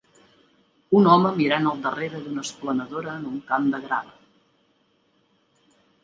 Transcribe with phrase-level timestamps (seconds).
[0.99, 4.17] Un home mirant al darrere d'una esplanadora en un camp de grava.